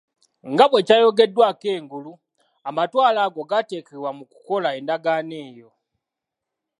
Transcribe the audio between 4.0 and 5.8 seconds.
mu kukola Endagaano eyo.